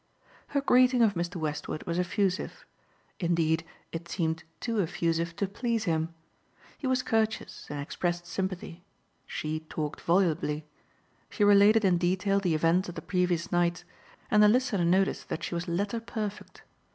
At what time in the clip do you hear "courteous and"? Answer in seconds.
7.03-7.79